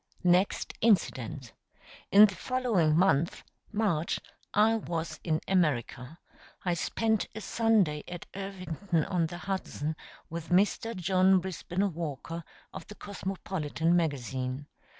[0.23, 1.53] Next incident.
[2.11, 4.19] In the following month March
[4.51, 6.17] I was in America.
[6.65, 9.95] I spent a Sunday at Irvington on the Hudson
[10.27, 10.95] with Mr.
[10.95, 12.43] John Brisben Walker,
[12.73, 14.65] of the Cosmopolitan magazine.